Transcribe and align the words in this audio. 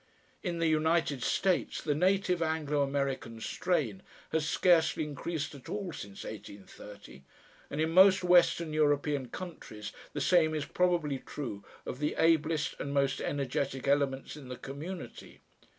In 0.41 0.57
the 0.57 0.65
United 0.67 1.21
States 1.21 1.79
the 1.79 1.93
native 1.93 2.41
Anglo 2.41 2.81
American 2.81 3.39
strain 3.39 4.01
has 4.31 4.49
scarcely 4.49 5.03
increased 5.03 5.53
at 5.53 5.69
all 5.69 5.93
since 5.93 6.23
1830, 6.23 7.21
and 7.69 7.79
in 7.79 7.91
most 7.91 8.23
Western 8.23 8.73
European 8.73 9.27
countries 9.27 9.91
the 10.13 10.19
same 10.19 10.55
is 10.55 10.65
probably 10.65 11.19
true 11.19 11.63
of 11.85 11.99
the 11.99 12.15
ablest 12.17 12.73
and 12.79 12.95
most 12.95 13.21
energetic 13.21 13.87
elements 13.87 14.35
in 14.35 14.47
the 14.49 14.57
community. 14.57 15.39